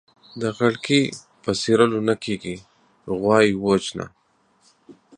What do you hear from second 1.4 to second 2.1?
په څيرلو